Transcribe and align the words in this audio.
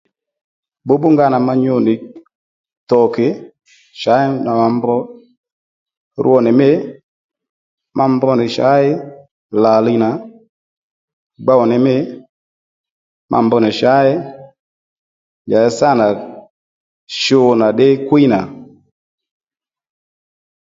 Bbǔbbú 0.83 1.07
nga 1.13 1.25
nà 1.31 1.37
ma 1.47 1.53
nyu 1.63 1.75
nì 1.87 1.93
tòkǐ 2.89 3.27
shǎyi 3.99 4.27
nà 4.45 4.51
ma 4.59 4.67
mbr 4.75 4.97
rwo 6.23 6.37
nì 6.45 6.51
mî 6.59 6.69
ma 7.97 8.05
mbr 8.13 8.31
nì 8.39 8.45
shǎy 8.55 8.85
lǎliy 9.63 9.97
nà 10.03 10.09
gbow 11.43 11.61
nì 11.69 11.77
mî 11.85 11.95
ma 13.31 13.37
mbr 13.45 13.59
nì 13.63 13.71
shǎyi 13.79 14.13
njàddí 15.45 15.69
sâ 15.79 15.89
nà 15.99 16.07
shu 17.21 17.39
nà 17.61 17.67
ddí 17.73 17.87
kwíy 18.07 18.27
na 18.31 18.39